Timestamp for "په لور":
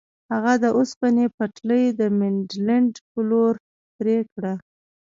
3.09-3.53